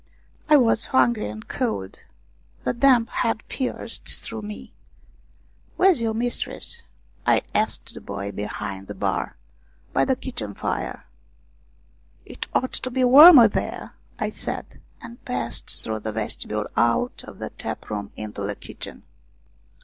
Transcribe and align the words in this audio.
I 0.49 0.57
was 0.57 0.85
hungry 0.85 1.27
and 1.29 1.47
cold. 1.47 1.99
The 2.63 2.73
damp 2.73 3.09
had 3.09 3.47
pierced 3.47 4.05
through 4.07 4.41
me." 4.41 4.73
Where's 5.77 6.01
your 6.01 6.15
mistress?" 6.15 6.81
I 7.27 7.43
asked 7.53 7.93
the 7.93 8.01
boy 8.01 8.31
behind 8.31 8.87
the 8.87 8.95
bar." 8.95 9.37
By 9.93 10.05
the 10.05 10.15
kitchen 10.15 10.55
fire."" 10.55 11.05
It 12.25 12.47
ought 12.51 12.73
to 12.73 12.89
be 12.89 13.03
warmer 13.03 13.47
there," 13.47 13.93
I 14.17 14.31
said, 14.31 14.81
and 15.03 15.23
passed 15.23 15.69
through 15.83 15.99
the 15.99 16.11
vestibule, 16.13 16.65
out 16.75 17.23
of 17.27 17.37
the 17.37 17.51
tap 17.51 17.87
room 17.91 18.11
into 18.17 18.41
the 18.41 18.55
kitchen. 18.55 19.03